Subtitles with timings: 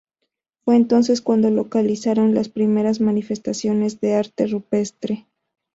[0.65, 5.27] Fue entonces cuando localizaron las primeras manifestaciones de arte rupestre.